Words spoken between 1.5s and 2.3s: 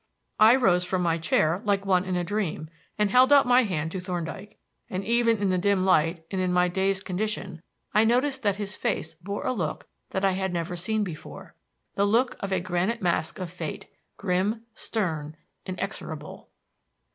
like one in a